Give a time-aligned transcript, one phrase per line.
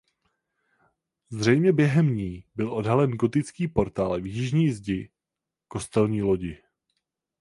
[1.29, 5.09] Zřejmě během ní byl odhalen gotický portál v jižní zdi
[5.67, 6.63] kostelní lodi.